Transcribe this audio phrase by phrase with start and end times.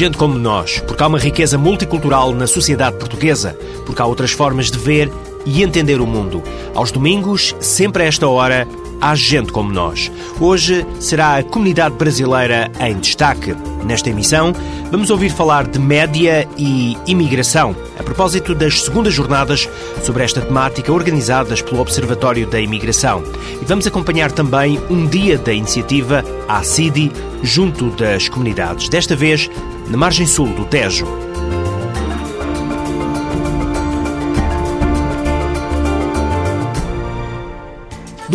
[0.00, 3.54] gente como nós, porque há uma riqueza multicultural na sociedade portuguesa,
[3.84, 5.12] porque há outras formas de ver
[5.44, 6.42] e entender o mundo.
[6.74, 8.66] Aos domingos, sempre a esta hora,
[9.00, 10.10] há gente como nós.
[10.40, 13.54] Hoje será a comunidade brasileira em destaque.
[13.84, 14.52] Nesta emissão,
[14.90, 19.68] vamos ouvir falar de média e imigração, a propósito das segundas jornadas
[20.02, 23.22] sobre esta temática organizadas pelo Observatório da Imigração.
[23.60, 27.10] E vamos acompanhar também um dia da iniciativa ACIDI
[27.42, 29.50] junto das comunidades, desta vez
[29.88, 31.29] na margem sul do Tejo.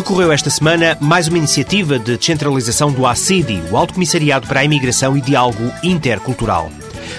[0.06, 4.64] Decorreu esta semana mais uma iniciativa de descentralização do ACIDI, o Alto Comissariado para a
[4.64, 6.70] Imigração e Diálogo Intercultural.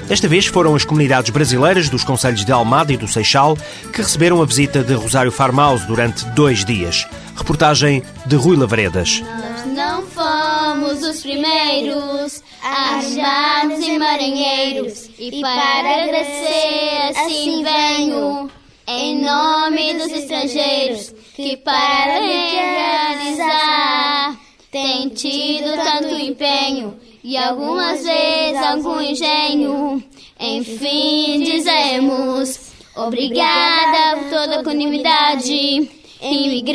[0.07, 3.59] Desta vez foram as comunidades brasileiras dos Conselhos de Almada e do Seixal
[3.93, 7.09] que receberam a visita de Rosário Farmaus durante dois dias.
[7.35, 9.21] Reportagem de Rui Lavredas.
[9.21, 18.49] Nós não fomos os primeiros armados e marinheiros, e para agradecer assim venho,
[18.87, 24.35] em nome dos estrangeiros que para realizar
[24.73, 30.03] tem tido tanto empenho e algumas vezes algum engenho.
[30.41, 35.91] Enfim, dizemos obrigada por toda a comunidade,
[36.23, 36.73] imigrantes,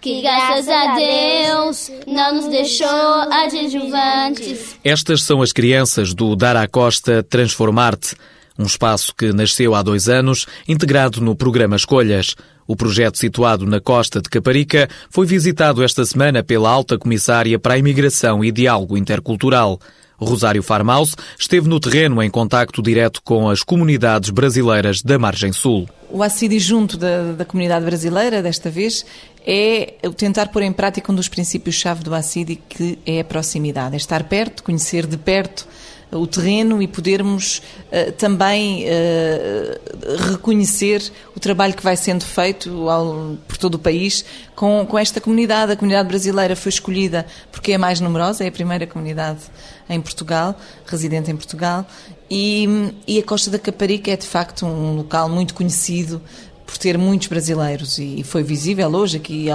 [0.00, 4.78] que graças a Deus não nos deixou adjuvantes.
[4.82, 8.16] Estas são as crianças do Dar Costa Transformar-te
[8.58, 12.34] um espaço que nasceu há dois anos, integrado no programa Escolhas.
[12.66, 17.74] O projeto, situado na costa de Caparica, foi visitado esta semana pela Alta Comissária para
[17.74, 19.78] a Imigração e Diálogo Intercultural.
[20.18, 25.86] Rosário Farmaus esteve no terreno em contacto direto com as comunidades brasileiras da Margem Sul.
[26.10, 29.04] O ACIDI junto da, da comunidade brasileira, desta vez,
[29.46, 33.94] é tentar pôr em prática um dos princípios-chave do ACIDI, que é a proximidade.
[33.94, 35.68] É estar perto, conhecer de perto
[36.10, 43.36] o terreno e podermos uh, também uh, reconhecer o trabalho que vai sendo feito ao,
[43.46, 44.24] por todo o país
[44.54, 45.72] com, com esta comunidade.
[45.72, 49.40] A comunidade brasileira foi escolhida porque é a mais numerosa, é a primeira comunidade
[49.88, 51.86] em Portugal, residente em Portugal,
[52.30, 56.20] e, e a Costa da Caparica é de facto um local muito conhecido
[56.66, 59.46] por ter muitos brasileiros e foi visível hoje aqui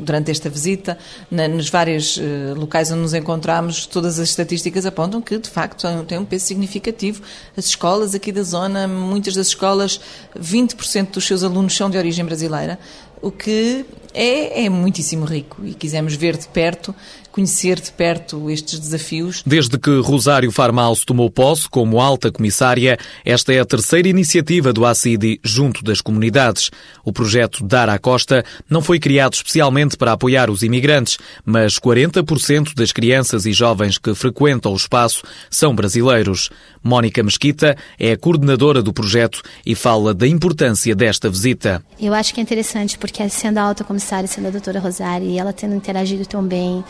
[0.00, 0.98] durante esta visita
[1.30, 6.18] nos vários eh, locais onde nos encontramos todas as estatísticas apontam que de facto tem
[6.18, 7.22] um peso significativo.
[7.56, 10.00] As escolas aqui da zona muitas das escolas
[10.36, 12.78] 20% dos seus alunos são de origem brasileira
[13.22, 15.64] o que é, é muitíssimo rico.
[15.64, 16.94] E quisemos ver de perto
[17.32, 19.42] conhecer de perto estes desafios.
[19.44, 24.84] Desde que Rosário Farmaus tomou posse como alta comissária, esta é a terceira iniciativa do
[24.84, 26.70] ACIDI junto das comunidades.
[27.04, 32.74] O projeto Dar à Costa não foi criado especialmente para apoiar os imigrantes, mas 40%
[32.74, 36.50] das crianças e jovens que frequentam o espaço são brasileiros.
[36.82, 41.84] Mónica Mesquita é a coordenadora do projeto e fala da importância desta visita.
[42.00, 45.38] Eu acho que é interessante porque sendo a alta comissária, sendo a doutora Rosário e
[45.38, 46.84] ela tendo interagido tão bem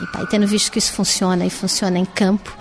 [0.00, 2.56] e, e tendo visto que isso funciona e funciona em campo,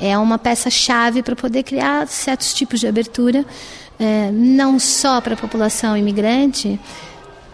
[0.00, 3.44] é, é uma peça-chave para poder criar certos tipos de abertura,
[3.98, 6.78] é, não só para a população imigrante,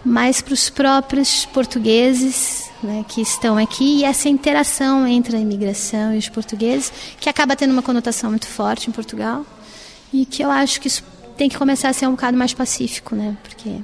[0.04, 6.14] mas para os próprios portugueses né, que estão aqui e essa interação entre a imigração
[6.14, 9.44] e os portugueses, que acaba tendo uma conotação muito forte em Portugal
[10.12, 11.04] e que eu acho que isso
[11.36, 13.34] tem que começar a ser um bocado mais pacífico, né?
[13.42, 13.78] Porque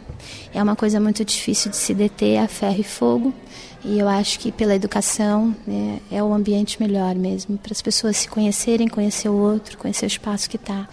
[0.52, 3.32] é uma coisa muito difícil de se deter a ferro e fogo.
[3.82, 8.16] E eu acho que pela educação né, é o ambiente melhor mesmo, para as pessoas
[8.18, 10.86] se conhecerem, conhecer o outro, conhecer o espaço que está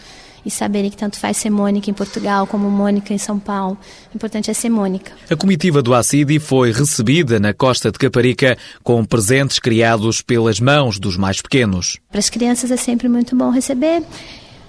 [0.45, 3.77] e saberem que tanto faz ser Mônica em Portugal como Mônica em São Paulo.
[4.13, 5.11] O importante é ser Mônica.
[5.29, 10.99] A comitiva do ACIDI foi recebida na costa de Caparica com presentes criados pelas mãos
[10.99, 11.97] dos mais pequenos.
[12.09, 14.03] Para as crianças é sempre muito bom receber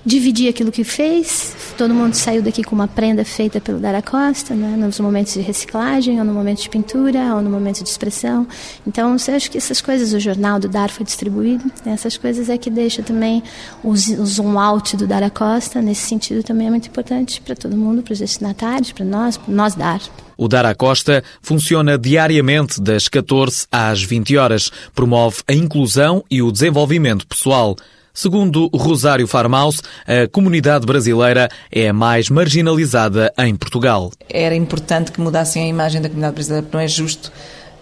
[0.05, 1.55] dividir aquilo que fez.
[1.79, 5.41] Todo mundo saiu daqui com uma prenda feita pelo Dara Costa, né, nos momentos de
[5.41, 8.47] reciclagem, ou no momento de pintura, ou no momento de expressão.
[8.87, 12.49] Então, eu acho que essas coisas, o jornal do Dar foi distribuído, né, essas coisas
[12.49, 13.43] é que deixa também
[13.83, 18.03] o, zoom out do Dara Costa, nesse sentido também é muito importante para todo mundo,
[18.03, 20.01] para os destinatários, para nós, para nós dar.
[20.37, 24.71] O Dar à Costa funciona diariamente das 14 às 20 horas.
[24.93, 27.77] Promove a inclusão e o desenvolvimento pessoal.
[28.17, 34.13] Segundo Rosário Farmaus, a comunidade brasileira é a mais marginalizada em Portugal.
[34.31, 37.33] Era importante que mudassem a imagem da comunidade brasileira, porque não é justo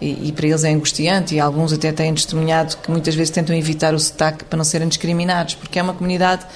[0.01, 3.55] e, e, para eles é angustiante, e alguns até têm testemunhado que muitas vezes tentam
[3.55, 6.47] evitar o sotaque para não serem discriminados, porque é uma comunidade,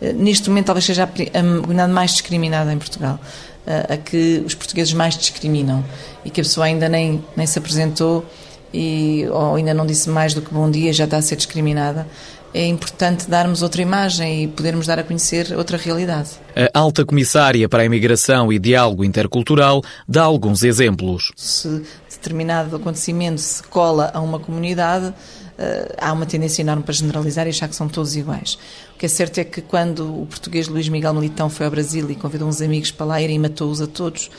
[0.00, 3.20] eh, neste momento talvez seja a, a comunidade mais discriminada em Portugal,
[3.66, 5.84] a, eh, a que os portugueses mais discriminam,
[6.24, 8.24] e que a pessoa ainda nem, nem se apresentou
[8.72, 12.06] e, ou ainda não disse mais do que bom dia já está a ser discriminada
[12.54, 16.30] é importante darmos outra imagem e podermos dar a conhecer outra realidade.
[16.54, 21.32] A alta comissária para a imigração e diálogo intercultural dá alguns exemplos.
[21.36, 25.12] Se determinado acontecimento se cola a uma comunidade,
[25.58, 28.58] eh, há uma tendência enorme para generalizar e achar que são todos iguais.
[28.94, 32.10] O que é certo é que quando o português Luís Miguel Militão foi ao Brasil
[32.10, 34.30] e convidou uns amigos para lá irem e matou-os a todos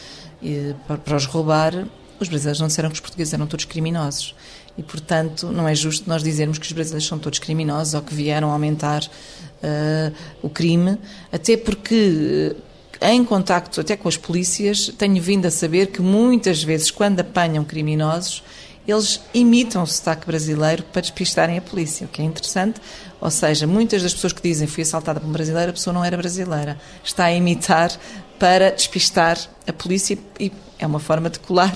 [1.05, 1.87] para os roubar,
[2.19, 4.35] os brasileiros não disseram que os portugueses eram todos criminosos.
[4.77, 8.13] E, portanto, não é justo nós dizermos que os brasileiros são todos criminosos ou que
[8.13, 10.97] vieram aumentar uh, o crime,
[11.31, 16.63] até porque, uh, em contacto até com as polícias, tenho vindo a saber que muitas
[16.63, 18.43] vezes, quando apanham criminosos,
[18.87, 22.79] eles imitam o sotaque brasileiro para despistarem a polícia, o que é interessante.
[23.19, 26.05] Ou seja, muitas das pessoas que dizem fui assaltada por um brasileiro, a pessoa não
[26.05, 26.77] era brasileira.
[27.03, 27.91] Está a imitar
[28.39, 29.37] para despistar
[29.67, 31.75] a polícia e é uma forma de colar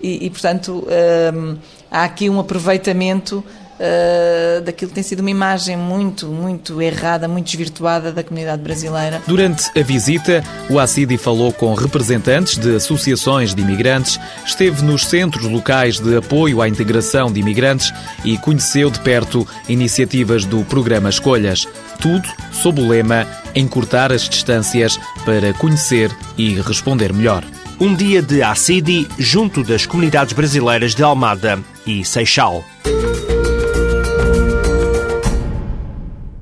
[0.00, 0.86] e, e portanto,
[1.34, 1.58] hum,
[1.90, 3.44] há aqui um aproveitamento
[3.76, 9.20] Uh, daquilo que tem sido uma imagem muito, muito errada, muito desvirtuada da comunidade brasileira.
[9.26, 15.44] Durante a visita, o Assidi falou com representantes de associações de imigrantes, esteve nos centros
[15.44, 17.92] locais de apoio à integração de imigrantes
[18.24, 21.68] e conheceu de perto iniciativas do programa Escolhas.
[22.00, 27.44] Tudo sob o lema Encurtar as distâncias para conhecer e responder melhor.
[27.78, 32.64] Um dia de Assidi junto das comunidades brasileiras de Almada e Seixal.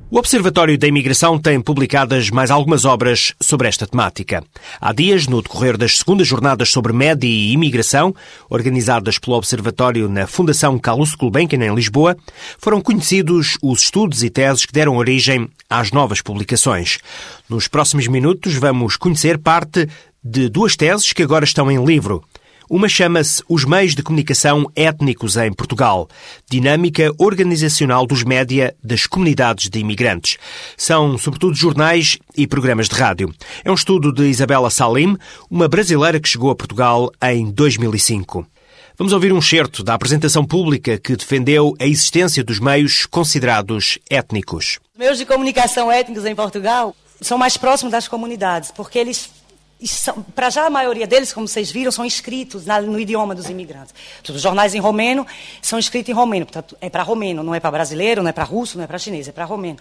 [0.09, 4.41] O Observatório da Imigração tem publicadas mais algumas obras sobre esta temática.
[4.79, 8.15] Há dias, no decorrer das segundas jornadas sobre média e imigração,
[8.49, 12.15] organizadas pelo Observatório na Fundação Carlos Gulbenkian, em Lisboa,
[12.57, 16.99] foram conhecidos os estudos e teses que deram origem às novas publicações.
[17.49, 19.85] Nos próximos minutos vamos conhecer parte
[20.27, 22.23] de duas teses que agora estão em livro.
[22.67, 26.09] Uma chama-se Os Meios de Comunicação Étnicos em Portugal
[26.49, 30.39] Dinâmica Organizacional dos Média das Comunidades de Imigrantes.
[30.75, 33.31] São, sobretudo, jornais e programas de rádio.
[33.63, 35.15] É um estudo de Isabela Salim,
[35.47, 38.47] uma brasileira que chegou a Portugal em 2005.
[38.97, 44.79] Vamos ouvir um certo da apresentação pública que defendeu a existência dos meios considerados étnicos.
[44.93, 49.29] Os meios de comunicação étnicos em Portugal são mais próximos das comunidades, porque eles
[50.33, 53.93] para já a maioria deles, como vocês viram, são escritos na, no idioma dos imigrantes.
[54.27, 55.27] Os jornais em romeno
[55.61, 58.45] são escritos em romeno, portanto, é para romeno, não é para brasileiro, não é para
[58.45, 59.77] russo, não é para chinês, é para romeno.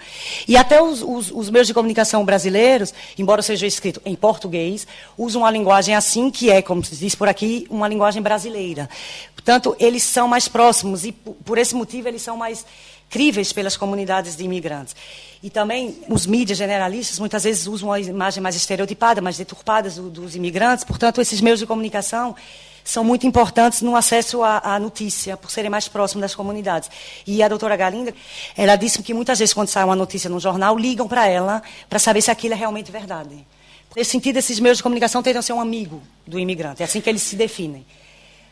[0.48, 4.86] E até os, os, os, meios de comunicação brasileiros, embora seja escrito em português,
[5.16, 8.90] usam uma linguagem assim, que é, como se diz por aqui, uma linguagem brasileira.
[9.34, 12.66] Portanto, eles são mais próximos e, por esse motivo, eles são mais
[13.10, 14.94] críveis pelas comunidades de imigrantes.
[15.42, 20.08] E também os mídias generalistas muitas vezes usam uma imagem mais estereotipada, mais deturpada do,
[20.08, 20.84] dos imigrantes.
[20.84, 22.34] Portanto, esses meios de comunicação
[22.84, 26.90] são muito importantes no acesso à, à, notícia, por serem mais próximos das comunidades.
[27.26, 28.14] E a doutora Galinda,
[28.56, 31.98] ela disse que muitas vezes, quando sai uma notícia no jornal, ligam para ela para
[31.98, 33.46] saber se aquilo é realmente verdade.
[33.96, 36.82] Nesse sentido, esses meios de comunicação tentam ser um amigo do imigrante.
[36.82, 37.86] É assim que eles se definem.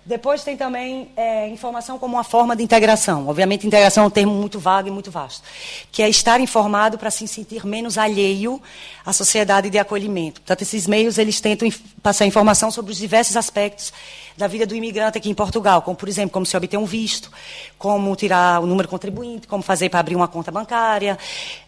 [0.05, 3.29] Depois tem também é, informação como uma forma de integração.
[3.29, 5.45] Obviamente, integração é um termo muito vago e muito vasto,
[5.93, 8.61] que é estar informado para se sentir menos alheio
[9.07, 10.41] à sociedade de acolhimento.
[10.41, 11.69] Portanto, esses meios eles tentam
[12.03, 13.93] passar informação sobre os diversos aspectos
[14.37, 17.31] da vida do imigrante aqui em Portugal, como por exemplo, como se obter um visto,
[17.79, 21.17] como tirar o número contribuinte, como fazer para abrir uma conta bancária.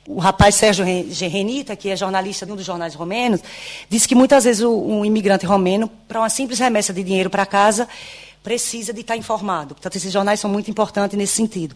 [0.07, 3.41] O rapaz Sérgio Renita, que é jornalista de um dos jornais romenos,
[3.89, 7.89] disse que muitas vezes um imigrante romeno, para uma simples remessa de dinheiro para casa,
[8.43, 9.75] precisa de estar informado.
[9.75, 11.75] Portanto, esses jornais são muito importantes nesse sentido.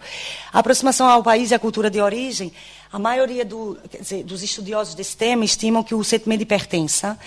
[0.52, 2.52] A aproximação ao país e à cultura de origem,
[2.92, 7.18] a maioria do, dizer, dos estudiosos desse tema estimam que o sentimento de pertença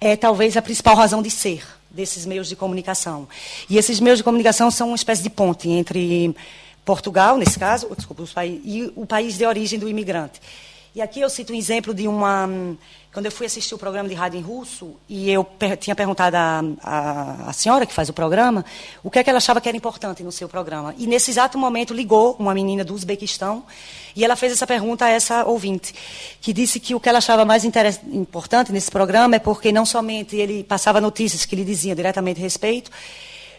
[0.00, 3.28] é talvez a principal razão de ser desses meios de comunicação.
[3.68, 6.32] E esses meios de comunicação são uma espécie de ponte entre
[6.84, 10.40] Portugal, nesse caso, desculpa, e o país de origem do imigrante.
[10.94, 12.46] E aqui eu cito um exemplo de uma.
[13.14, 16.36] Quando eu fui assistir o programa de rádio em russo, e eu per tinha perguntado
[16.36, 18.62] à, senhora que faz o programa
[19.02, 20.94] o que é que ela achava que era importante no seu programa.
[20.98, 23.64] E nesse exato momento ligou uma menina do Uzbequistão,
[24.14, 25.94] e ela fez essa pergunta a essa ouvinte,
[26.42, 30.36] que disse que o que ela achava mais importante nesse programa é porque não somente
[30.36, 32.90] ele passava notícias que lhe diziam diretamente respeito,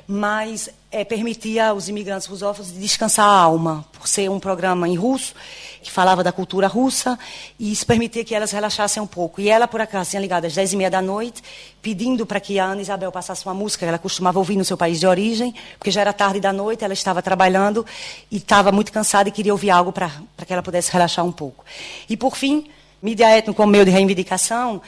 [0.07, 5.33] mas é, permitia aos imigrantes rusófonos descansar a alma, por ser um programa em russo,
[5.81, 7.17] que falava da cultura russa,
[7.59, 9.41] e isso permitia que elas relaxassem um pouco.
[9.41, 11.41] E ela, por acaso, tinha ligado às dez e meia da noite,
[11.81, 14.77] pedindo para que a Ana Isabel passasse uma música que ela costumava ouvir no seu
[14.77, 17.85] país de origem, porque já era tarde da noite, ela estava trabalhando
[18.31, 20.09] e estava muito cansada e queria ouvir algo para
[20.45, 21.65] que ela pudesse relaxar um pouco.
[22.09, 22.67] E, por fim,
[23.01, 24.81] mídia étnica como meio de reivindicação,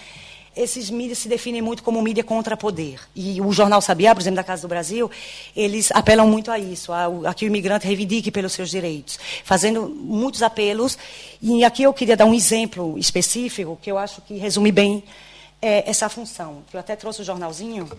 [0.56, 3.00] esses mídias se definem muito como mídia contra poder.
[3.16, 5.12] E o Jornal Sabiá, por exemplo, da Casa do Brasil,
[5.56, 9.88] eles apelam muito a isso, a, a, que o imigrante reivindique pelos seus direitos, fazendo
[9.88, 10.98] muitos apelos.
[11.42, 15.04] E aqui eu queria dar um exemplo específico que eu acho que resume bem
[15.62, 16.64] é, essa função.
[16.74, 17.90] Eu até trouxe o jornalzinho,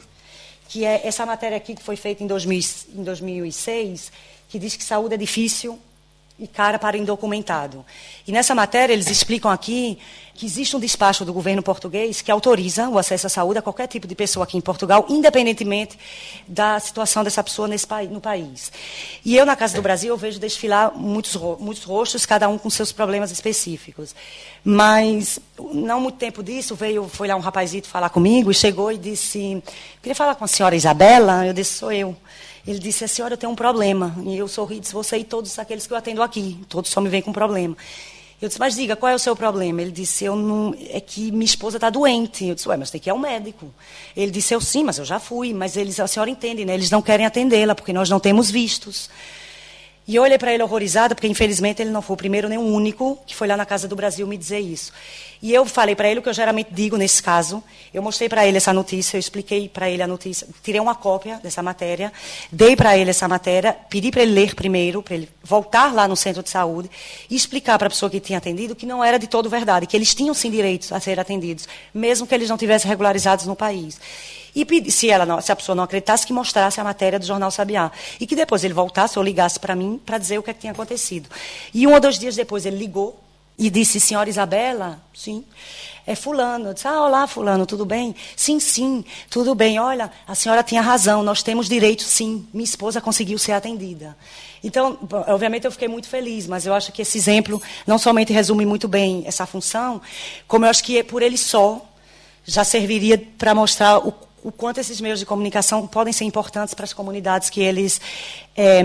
[0.69, 2.61] que é essa matéria aqui que foi feita em, 2000,
[2.95, 4.13] em 2006,
[4.49, 5.79] que diz que saúde é difícil
[6.39, 7.85] e cara para indocumentado.
[8.27, 9.99] E nessa matéria eles explicam aqui
[10.35, 13.89] que existe um despacho do governo português que autoriza o acesso à saúde a qualquer
[13.89, 15.99] tipo de pessoa aqui em Portugal, independentemente
[16.47, 18.71] da situação dessa pessoa nesse país, no país.
[19.25, 22.69] E eu, na Casa do Brasil, eu vejo desfilar muitos, muitos rostos, cada um com
[22.69, 24.15] seus problemas específicos.
[24.63, 25.39] Mas,
[25.73, 29.63] não muito tempo disso, veio, foi lá um rapazito falar comigo e chegou e disse,
[30.03, 31.47] queria falar com a senhora Isabela?
[31.47, 32.15] Eu disse, sou eu.
[32.67, 34.15] Ele disse, a senhora tem um problema.
[34.25, 37.01] E eu sorri e disse, você e todos aqueles que eu atendo aqui, todos só
[37.01, 37.77] me vêm com problema.
[38.43, 39.81] Eu disse, mas diga, qual é o seu problema?
[39.81, 42.45] Ele disse, eu não, é que minha esposa está doente.
[42.45, 43.73] Eu disse, ué, mas tem que ir ao médico.
[44.15, 45.55] Ele disse, eu sim, mas eu já fui.
[45.55, 46.75] Mas eles, a senhora entende, né?
[46.75, 49.09] Eles não querem atendê-la, porque nós não temos vistos.
[50.09, 52.63] E eu olhei para ele horrorizada, porque infelizmente ele não foi o primeiro nem o
[52.63, 54.93] único que foi lá na Casa do Brasil me dizer isso.
[55.43, 57.63] E eu falei para ele o que eu geralmente digo nesse caso.
[57.93, 61.41] Eu mostrei para ele essa notícia, eu expliquei para ele a notícia, tirei uma cópia
[61.43, 62.13] dessa matéria,
[62.53, 66.17] dei para ele essa matéria, pedi para ele ler primeiro, para ele voltar lá no
[66.17, 66.89] centro de saúde
[67.29, 69.97] e explicar para a pessoa que tinha atendido que não era de todo verdade, que
[69.97, 74.01] eles tinham sim direitos a ser atendidos, mesmo que eles não tivessem regularizados no país.
[74.57, 77.51] E se, ela não, se a pessoa não acreditasse, que mostrasse a matéria do Jornal
[77.51, 77.93] Sabiá.
[78.19, 80.61] E que depois ele voltasse ou ligasse para mim para dizer o que, é que
[80.61, 81.29] tinha acontecido.
[81.75, 83.21] E um ou dois dias depois ele ligou
[83.59, 85.45] e disse, senhora Isabela, sim,
[86.07, 86.69] é fulano.
[86.69, 88.15] Eu disse, ah, olá, fulano, tudo bem?
[88.35, 89.79] Sim, sim, tudo bem.
[89.79, 92.47] Olha, a senhora tinha razão, nós temos direito, sim.
[92.53, 94.17] Minha esposa conseguiu ser atendida.
[94.65, 94.99] Então,
[95.29, 98.89] obviamente eu fiquei muito feliz, mas eu acho que esse exemplo não somente resume muito
[98.89, 100.01] bem essa função,
[100.49, 101.85] como eu acho que por ele só
[102.45, 106.85] já serviria para mostrar o o quanto esses meios de comunicação podem ser importantes para
[106.85, 108.01] as comunidades que eles
[108.57, 108.83] é,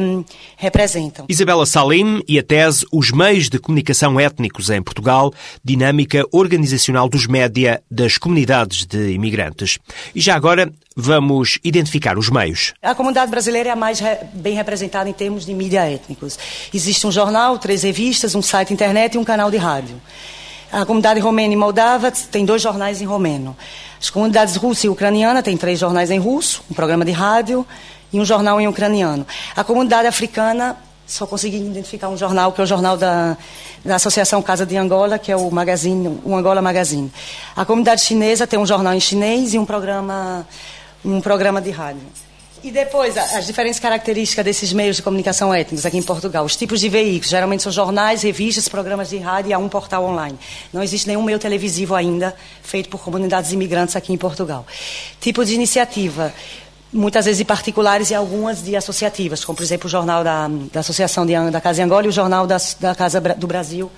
[0.57, 1.25] representam.
[1.29, 7.27] Isabela Salim e a tese Os Meios de Comunicação Étnicos em Portugal, dinâmica organizacional dos
[7.27, 9.77] média das comunidades de imigrantes.
[10.15, 12.73] E já agora vamos identificar os meios.
[12.81, 16.37] A comunidade brasileira é a mais re bem representada em termos de mídia étnicos.
[16.73, 20.01] Existe um jornal, três revistas, um site internet e um canal de rádio.
[20.71, 23.55] A comunidade romena e moldava tem dois jornais em romeno.
[24.01, 27.65] As comunidades russa e ucraniana têm três jornais em russo, um programa de rádio
[28.11, 29.27] e um jornal em ucraniano.
[29.55, 33.37] A comunidade africana só consegui identificar um jornal, que é o jornal da,
[33.85, 37.11] da Associação Casa de Angola, que é o Magazine, o Angola Magazine.
[37.55, 40.47] A comunidade chinesa tem um jornal em chinês e um programa,
[41.05, 42.01] um programa de rádio.
[42.63, 46.45] E depois, as diferentes características desses meios de comunicação étnicos aqui em Portugal.
[46.45, 50.05] Os tipos de veículos, geralmente são jornais, revistas, programas de rádio e há um portal
[50.05, 50.37] online.
[50.71, 54.63] Não existe nenhum meio televisivo ainda feito por comunidades imigrantes aqui em Portugal.
[55.19, 56.31] Tipo de iniciativa,
[56.93, 60.81] muitas vezes de particulares e algumas de associativas, como, por exemplo, o jornal da, da
[60.81, 63.91] Associação de, da Casa Angola e o jornal da, da Casa do Brasil,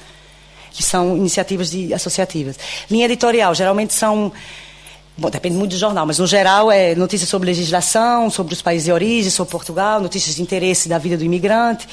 [0.72, 2.58] que são iniciativas de, associativas.
[2.90, 4.32] Linha editorial, geralmente são
[5.16, 8.86] Bom, depende muito do jornal, mas no geral é notícias sobre legislação, sobre os países
[8.86, 11.88] de origem, sobre Portugal, notícias de interesse da vida do imigrante,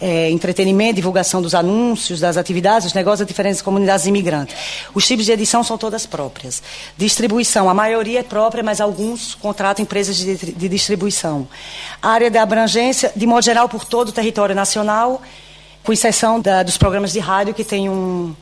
[0.00, 4.56] é, entretenimento, divulgação dos anúncios, das atividades, dos negócios das diferentes comunidades imigrantes.
[4.94, 6.62] Os tipos de edição são todas próprias.
[6.96, 11.46] Distribuição, a maioria é própria, mas alguns contratam empresas de, de distribuição.
[12.00, 15.20] Área de abrangência, de modo geral, por todo o território nacional,
[15.84, 18.34] com exceção da, dos programas de rádio que tem um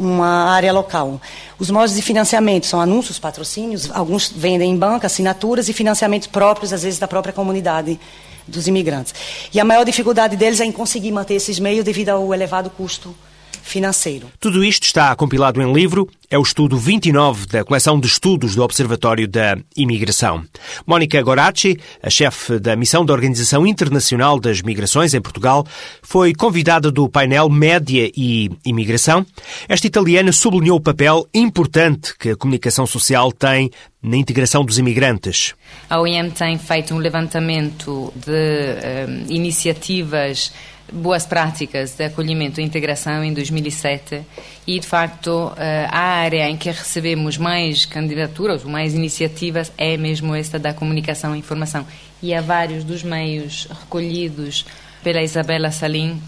[0.00, 1.20] uma área local.
[1.58, 6.72] Os modos de financiamento são anúncios, patrocínios, alguns vendem em banca, assinaturas e financiamentos próprios,
[6.72, 8.00] às vezes, da própria comunidade
[8.48, 9.14] dos imigrantes.
[9.52, 13.14] E a maior dificuldade deles é em conseguir manter esses meios devido ao elevado custo
[13.62, 14.28] financeiro.
[14.38, 18.62] Tudo isto está compilado em livro, é o estudo 29 da coleção de estudos do
[18.62, 20.44] Observatório da Imigração.
[20.86, 25.66] Mónica Goracci, a chefe da missão da Organização Internacional das Migrações em Portugal,
[26.02, 29.26] foi convidada do painel Média e Imigração.
[29.68, 33.70] Esta italiana sublinhou o papel importante que a comunicação social tem
[34.02, 35.54] na integração dos imigrantes.
[35.88, 40.52] A OIM tem feito um levantamento de um, iniciativas
[40.92, 44.22] boas práticas de acolhimento e integração em 2007
[44.66, 50.34] e, de facto, eh, a área em que recebemos mais candidaturas, mais iniciativas, é mesmo
[50.34, 51.86] esta da comunicação e informação.
[52.22, 54.66] E há vários dos meios recolhidos
[55.02, 56.20] pela Isabela Salim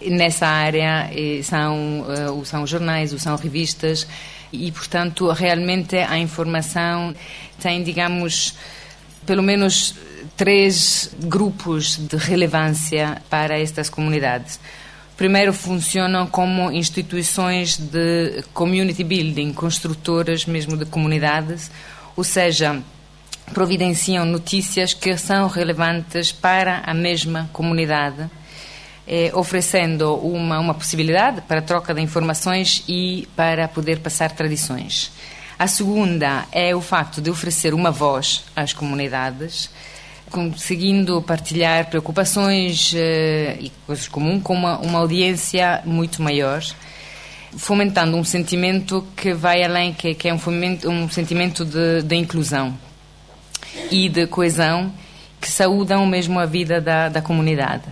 [0.00, 1.10] nessa área,
[1.42, 4.06] são, eh, são jornais, são revistas,
[4.52, 7.14] e, portanto, realmente a informação
[7.60, 8.54] tem, digamos,
[9.24, 9.94] pelo menos
[10.42, 14.58] três grupos de relevância para estas comunidades.
[15.16, 21.70] Primeiro, funcionam como instituições de community building, construtoras mesmo de comunidades,
[22.16, 22.82] ou seja,
[23.54, 28.28] providenciam notícias que são relevantes para a mesma comunidade,
[29.06, 35.12] eh, oferecendo uma, uma possibilidade para troca de informações e para poder passar tradições.
[35.56, 39.70] A segunda é o facto de oferecer uma voz às comunidades
[40.32, 42.96] conseguindo partilhar preocupações uh,
[43.60, 46.64] e coisas comuns com uma, uma audiência muito maior,
[47.56, 52.16] fomentando um sentimento que vai além, que, que é um, fomento, um sentimento de, de,
[52.16, 52.76] inclusão
[53.90, 54.92] e de coesão
[55.38, 57.84] que saúdam mesmo a vida da, da comunidade.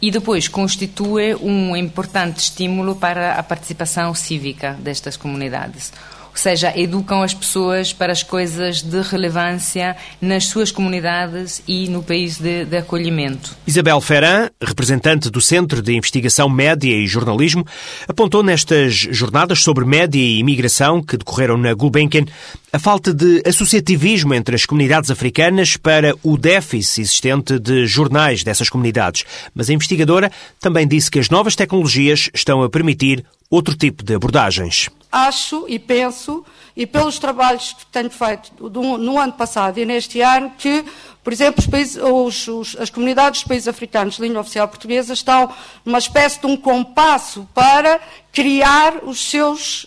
[0.00, 5.92] E depois constitui um importante estímulo para a participação cívica destas comunidades
[6.38, 12.00] ou seja, educam as pessoas para as coisas de relevância nas suas comunidades e no
[12.00, 13.56] país de, de acolhimento.
[13.66, 17.66] Isabel Ferran, representante do Centro de Investigação Média e Jornalismo,
[18.06, 22.26] apontou nestas jornadas sobre média e imigração que decorreram na Gulbenkian
[22.72, 28.68] a falta de associativismo entre as comunidades africanas para o déficit existente de jornais dessas
[28.68, 29.24] comunidades.
[29.54, 34.14] Mas a investigadora também disse que as novas tecnologias estão a permitir outro tipo de
[34.14, 34.90] abordagens.
[35.10, 36.44] Acho e penso,
[36.76, 40.84] e pelos trabalhos que tenho feito no ano passado e neste ano, que,
[41.24, 45.14] por exemplo, os países, os, os, as comunidades dos países africanos de língua oficial portuguesa
[45.14, 45.50] estão
[45.82, 47.98] numa espécie de um compasso para
[48.30, 49.86] criar os seus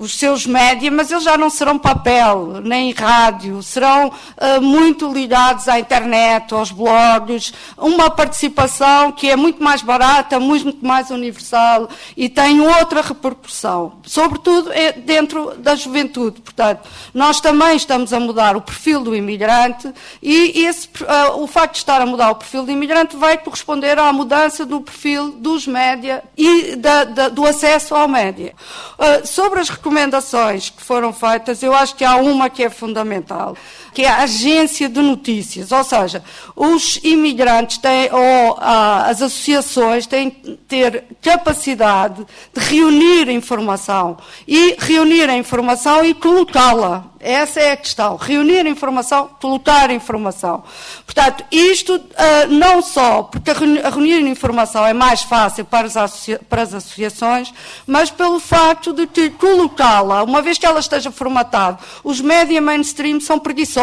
[0.00, 5.68] os seus média, mas eles já não serão papel, nem rádio, serão uh, muito ligados
[5.68, 12.30] à internet, aos blogs, uma participação que é muito mais barata, muito mais universal e
[12.30, 16.40] tem outra repercussão, sobretudo é dentro da juventude.
[16.40, 19.92] Portanto, nós também estamos a mudar o perfil do imigrante
[20.22, 23.98] e esse, uh, o facto de estar a mudar o perfil do imigrante vai corresponder
[23.98, 28.54] à mudança do perfil dos média e da, da, do acesso ao média.
[28.98, 32.70] Uh, sobre as recomendações recomendações que foram feitas, eu acho que há uma que é
[32.70, 33.56] fundamental,
[33.92, 35.72] que é a agência de notícias.
[35.72, 36.22] Ou seja,
[36.54, 44.76] os imigrantes têm, ou ah, as associações têm que ter capacidade de reunir informação e
[44.78, 48.16] reunir a informação e colocá-la essa é a questão.
[48.16, 50.64] Reunir informação, colocar informação.
[51.04, 52.00] Portanto, isto uh,
[52.48, 57.52] não só porque reunir informação é mais fácil para as, para as associações,
[57.86, 63.20] mas pelo facto de que colocá-la, uma vez que ela esteja formatada, os média mainstream
[63.20, 63.79] são preguiçosos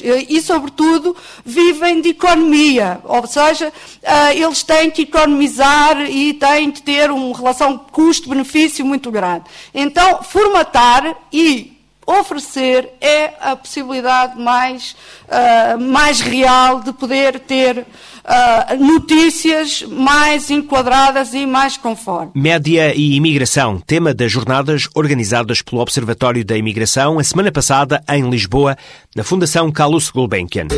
[0.00, 3.00] e, e, sobretudo, vivem de economia.
[3.04, 9.10] Ou seja, uh, eles têm que economizar e têm que ter uma relação custo-benefício muito
[9.10, 9.44] grande.
[9.74, 17.86] Então, formatar e oferecer é a possibilidade mais, uh, mais real de poder ter
[18.28, 22.30] uh, notícias mais enquadradas e mais conforme.
[22.34, 28.28] Média e imigração, tema das jornadas organizadas pelo Observatório da Imigração a semana passada em
[28.28, 28.76] Lisboa,
[29.16, 30.68] na Fundação Carlos Gulbenkian.